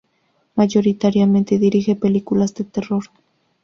[0.55, 3.03] Mayoritariamente dirige películas de terror.